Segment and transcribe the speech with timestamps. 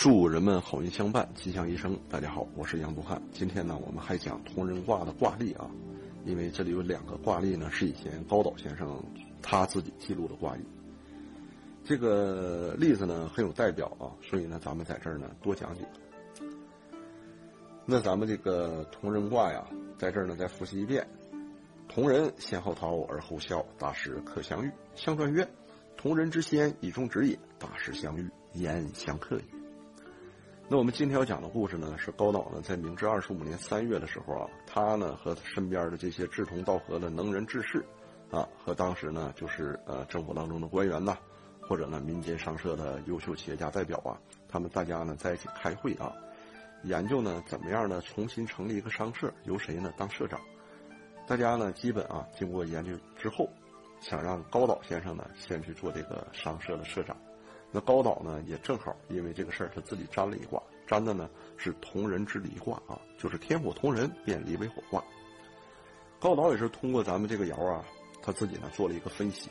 [0.00, 1.94] 祝人们好运相伴，吉祥一生。
[2.08, 3.20] 大家好，我是杨杜汉。
[3.34, 5.70] 今天呢，我们还讲同人卦的卦例啊，
[6.24, 8.98] 因为这里有两个卦例呢，是以前高岛先生
[9.42, 10.62] 他自己记录的卦例。
[11.84, 16.46] 这个例子呢很有代表啊，所以呢，咱们在这儿呢多讲几个。
[17.84, 19.66] 那咱们这个同人卦呀，
[19.98, 21.06] 在这儿呢再复习一遍：
[21.90, 24.70] 同人先后桃而后笑，大师可相遇。
[24.94, 25.46] 相传曰：
[25.94, 29.59] 同人之先，以众直也；大师相遇，言相克也。
[30.72, 37.84] 那我们今天要讲的故事呢，是高岛呢在明治二十五年三月的时候啊，他呢和身边的这些志同道合的能人志士，
[38.30, 41.18] 啊，和当时呢就是呃政府当中的官员呐，
[41.60, 44.14] 或者呢民间商社的优秀企业家代表啊，
[44.48, 46.12] 他们大家呢在一起开会啊，
[46.84, 50.40] 研究呢怎么样呢重新成立一个商社，由谁呢当社长？
[51.26, 53.50] 大家呢基本啊经过研究之后，
[54.00, 57.16] 想让高岛先生呢先去做这个商社的社长。
[57.72, 65.02] 那高岛呢，也正好因为这个事儿，他自己占了一卦，占的呢是同人之离卦啊，就是天火同人变离为火卦。
[66.18, 67.84] 高岛也是通过咱们这个爻啊，
[68.20, 69.48] 他自己呢做了一个分析，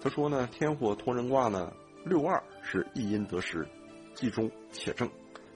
[0.00, 1.72] 他说呢，天火同人卦呢
[2.04, 3.66] 六二是一阴得失，
[4.14, 5.08] 既中且正，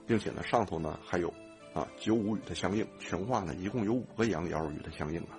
[0.06, 1.28] 并且呢上头呢还有
[1.74, 5.36] 啊九五与它相应，全卦呢一共有五个阳爻与它相应啊。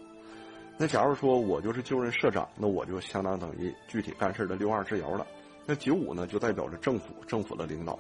[0.77, 5.25] 那假如说我就是就任社长，那我就相当等于具体干事的六二之爻了。
[5.71, 7.97] 那九五呢，就代表着政府，政府的领导；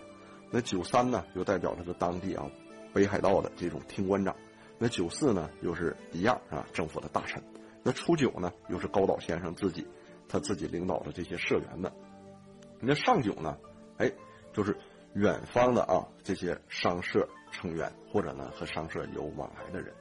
[0.49, 2.45] 那九三呢，又代表着这当地啊
[2.93, 4.35] 北海道的这种厅官长；
[4.77, 7.41] 那九四呢，又是一样啊政府的大臣；
[7.81, 9.87] 那初九呢，又是高岛先生自己，
[10.27, 11.89] 他自己领导的这些社员们；
[12.81, 13.57] 那上九呢，
[13.99, 14.11] 哎，
[14.51, 14.77] 就是
[15.13, 19.93] 远方的啊这些商社成员或者呢和商社有往来的人。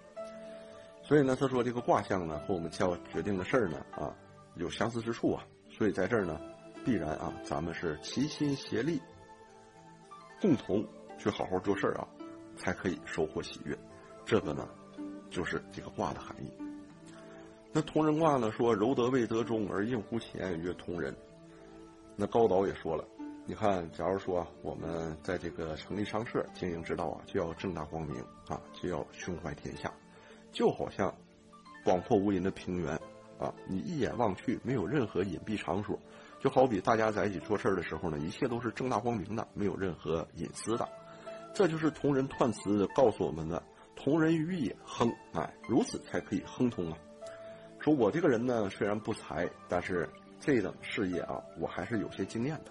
[1.05, 4.13] 所以呢，他说这个卦象呢和我们要决定的事儿呢啊
[4.57, 6.41] 有相似之处啊，所以在这儿呢。
[6.85, 9.01] 必然啊，咱们是齐心协力，
[10.41, 10.87] 共同
[11.19, 12.09] 去好好做事儿啊，
[12.57, 13.77] 才可以收获喜悦。
[14.25, 14.69] 这个呢，
[15.31, 16.51] 就是这个卦的含义。
[17.73, 21.15] 那同人卦呢说：“柔得未得中而应乎前，曰同人。”
[22.17, 23.05] 那高导也说了，
[23.47, 29.93] 你看，假如说我们在这个成立商社、经营之道啊，就要正大光明啊，就要胸怀天下，
[30.51, 31.15] 就好像
[31.85, 32.95] 广阔无垠的平原
[33.39, 35.99] 啊，你一眼望去没有任何隐蔽场所。
[36.41, 40.89] 就好比大家在一起做事儿的时候呢，一切都是正大光明的，没有任何隐私的。
[41.53, 43.63] 这就是同人彖辞告诉我们的：
[43.95, 46.97] 同人于也亨，哎，如此才可以亨通啊。
[47.79, 50.09] 说我这个人呢，虽然不才，但是
[50.41, 52.71] 这等事业啊，我还是有些经验的。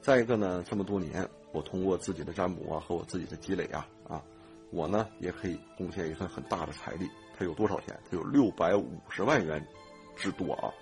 [0.00, 4.22] 再一个呢，这么多年，我通过自己的占卜啊和我自己的积累啊啊，
[4.70, 7.06] 我呢也可以贡献一份很大的财力。
[7.36, 7.98] 他有多少钱？
[8.10, 9.66] 他有六百五十万元
[10.16, 10.72] 之多啊。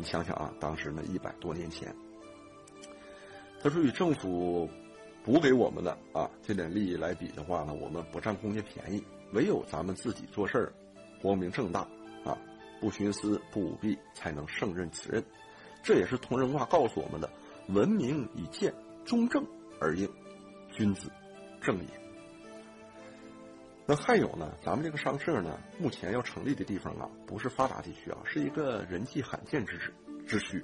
[0.00, 1.92] 你想想啊，当时呢一百多年前，
[3.60, 4.70] 他说与政府
[5.24, 10.72] 补给我们的啊这点利益来比的话呢，我们不占公家便宜，唯有咱们自己做事儿，
[11.20, 11.80] 光明正大
[12.24, 12.38] 啊，
[12.80, 15.20] 不徇私不舞弊，才能胜任此任。
[15.82, 17.28] 这也是同人卦告诉我们的：
[17.68, 18.72] 文明以见，
[19.04, 19.44] 中正
[19.80, 20.08] 而应，
[20.70, 21.10] 君子
[21.60, 22.07] 正也。
[23.90, 29.80] 那还有呢，咱们这个商社呢，目前要成立的地方啊，不是发达地区啊，是一个人迹罕见之
[30.26, 30.62] 之区。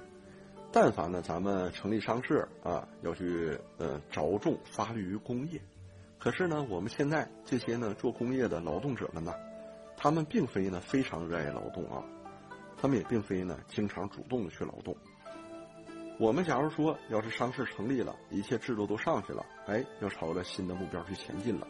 [0.71, 5.59] 但凡呢，咱们成立商社啊，要去呃着重发力于工业。
[6.19, 9.33] 可是呢，我们现在这些呢做工业的劳动者们呢，
[9.97, 12.03] 他们并非呢非常热爱劳动啊，
[12.77, 14.95] 他们也并非呢经常主动的去劳动。
[16.19, 21.67] 我们假如说要是商社成立了，一切制度都上去了，哎，要朝着新的目标去前进了。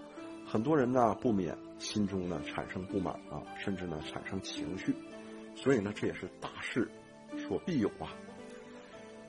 [0.55, 4.95] 很多人呢不免心中呢产生不满啊，甚至呢产生情绪，
[5.53, 6.89] 所以呢这也是大势
[7.37, 8.15] 所必有啊。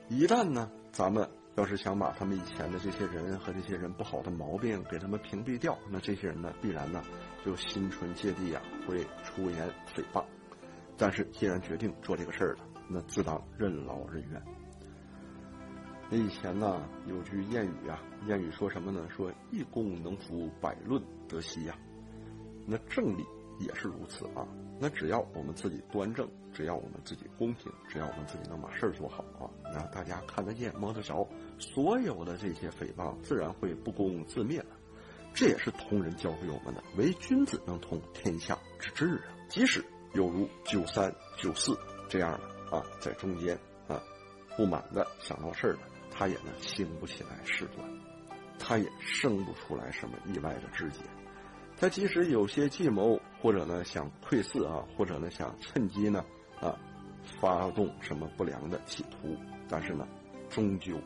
[0.07, 7.03] 一旦呢咱们要是想把他们以前的这些人和这些人不好的毛病给他们屏蔽掉，那这些人呢必然呢
[7.43, 10.23] 就心存芥蒂呀，会出言诽谤。
[10.95, 14.56] 但是既然决定做这个事儿了，那自当任劳任怨。
[16.09, 19.07] 那以前呢有句谚语啊，谚语说什么呢？
[19.09, 21.77] 说一公能服百论得息呀。
[22.65, 23.25] 那正理
[23.59, 24.47] 也是如此啊。
[24.79, 31.27] 那只要我们自己端正，只要我们自己公平，只要我们自己能把事儿做好啊，让大家看得见、摸得着，
[31.57, 34.67] 所有的这些诽谤自然会不攻自灭了。
[35.33, 39.33] 这也是同人教会我们的：唯君子能通天下之治啊。
[39.49, 39.83] 即使
[40.13, 41.77] 有如九三、九四
[42.07, 44.01] 这样的啊，在中间啊
[44.55, 45.79] 不满的想闹事儿的。
[46.17, 47.87] 他也呢兴不起来事端，
[48.57, 51.01] 他也生不出来什么意外的枝节。
[51.79, 56.25] 他即使有些计谋，或者呢想窥伺啊，或者呢想趁机呢
[56.59, 56.75] 啊
[57.39, 59.37] 发动什么不良的企图，
[59.69, 60.07] 但是呢
[60.49, 60.99] 终究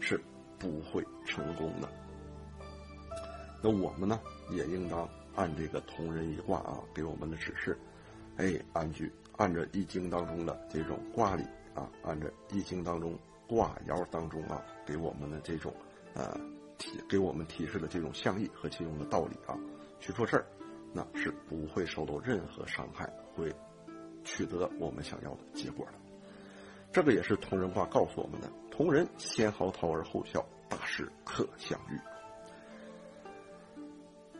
[0.00, 0.22] 是
[0.60, 1.88] 不会成功的。
[3.60, 4.20] 那我们呢，
[4.50, 7.76] 也应当按这个同人一卦啊给我们的指示，
[8.36, 11.42] 哎，按据按着易经当中的这种卦理
[11.74, 13.18] 啊，按着易经当中
[13.54, 15.70] 卦爻当中啊给我们的这种
[16.14, 16.34] 呃
[16.78, 19.54] 提给我们提示的这种象意和其中的道理啊
[20.00, 20.46] 去做事儿，
[20.90, 23.54] 那是不会受到任何伤害，会
[24.24, 25.92] 取得我们想要的结果的。
[26.90, 32.00] 这个也是同人卦告诉我们的：同人先嚎啕而后笑，大事可相遇。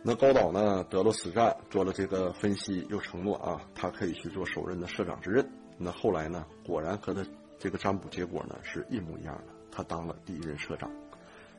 [0.03, 5.47] 那高导呢得了死战，做了这个分析，又承诺啊，他可以去做首任的社长之任。
[5.79, 7.23] 那后来呢，果然和他
[7.62, 10.91] 这个占卜结果呢是一模一样的，他当了第一任社长，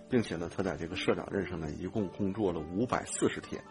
[0.09, 3.63] 并且呢，他在这个社长任上呢一共工作了五百四十天。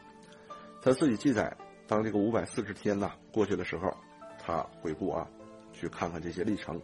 [0.81, 1.55] 他自己记载，
[1.87, 3.95] 当这个五百四十天呢过去的时候，
[4.39, 5.29] 他回顾啊，
[5.75, 6.81] 去看看这些历程，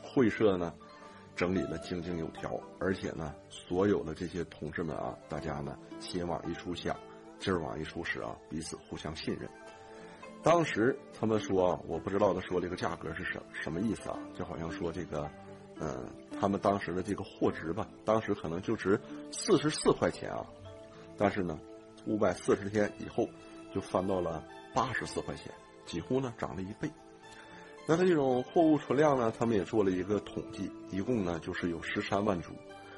[0.00, 0.72] 会社呢。
[1.34, 6.94] 整理的井井有条，而且呢，所有的这些同志们啊，大家呢心往一处想，
[7.40, 9.50] 劲儿往一处使啊，彼此互相信任。
[10.42, 14.18] 当时他们说，我不知道他说这个价格是什什么意思啊？
[14.34, 15.30] 就好像说这个，
[15.80, 16.04] 嗯，
[16.40, 19.00] 他们当时的这个货值吧，当时可能就值
[19.30, 20.44] 四十四块钱啊，
[21.16, 21.58] 但是呢，
[22.06, 23.28] 五百四十天以后
[23.72, 24.42] 就翻到了
[24.74, 25.52] 八十四块钱，
[25.86, 26.90] 几乎呢涨了一倍。
[27.86, 32.52] 那它这种货物存量呢，他们也做了一个统计，一共呢就是有十三万株，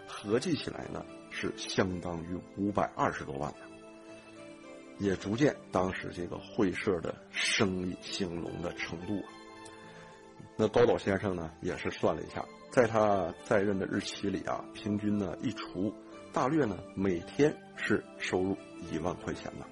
[0.07, 3.59] 合计起来呢是相当于五百二十多万的，
[4.99, 9.23] 也逐渐当时这个会社的生意兴隆的程度。
[10.57, 15.93] 那高岛先生呢也是算了一下，在他在任的日期里啊，平均呢一除，
[16.33, 18.57] 大略呢每天是收入
[18.91, 19.65] 一万块钱呢。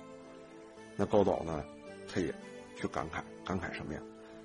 [0.96, 1.64] 那高岛呢，
[2.08, 2.34] 他也
[2.76, 4.00] 去感慨，感慨什么呀？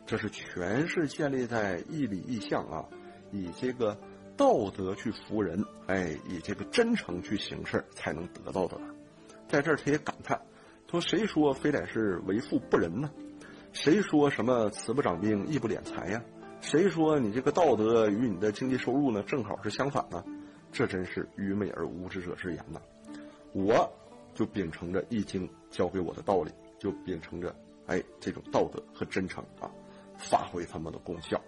[0.06, 2.86] 这是全是建立在义理义象啊，
[3.32, 4.00] 以这个
[4.38, 8.80] 道德去服人，哎，以这个真诚去行事才能得到的。
[9.50, 10.40] 在这儿他也感叹，
[10.90, 13.12] 说谁说非得是为富不仁呢？
[13.74, 16.24] 谁说什么慈不长兵，义不敛财呀？
[16.62, 20.24] 谁说你这个道德与你的经济收入呢正好是相反呢？
[20.72, 22.80] 这真是愚昧而无知者之言呐！
[23.54, 23.92] 我
[24.34, 27.54] 就秉承着易经教给我的道理，就秉承着
[27.86, 29.70] 哎这种道德和真诚啊。
[30.18, 31.40] 发挥他们的功效，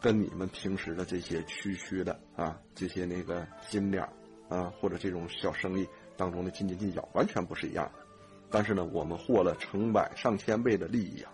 [0.00, 4.06] 跟你们平时的这些区区的啊，这些那个斤两
[4.48, 8.11] 啊，或者这种小生意当中的斤斤计较，完全不是一样的。
[8.52, 11.32] 但是呢，我们获了成百上千倍的利益啊。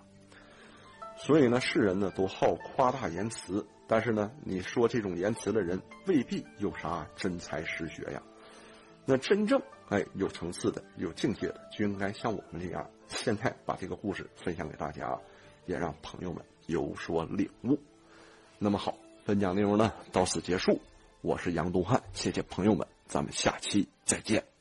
[1.17, 8.23] 所以呢，世人呢都好夸大言辞，但是呢，你说这种言辞的人未必有啥真才实学呀。
[9.05, 15.19] 那真正哎有层次的、有境界的，就应该像我们这样，现在把这个故事分享给大家，
[15.67, 16.44] 也让朋友们。
[16.69, 17.81] 有所领悟。
[18.59, 18.94] 那么好，
[19.25, 20.82] 本讲内容呢到此结束。
[21.23, 24.58] 我是杨东汉，谢谢朋友们，咱们下期再见。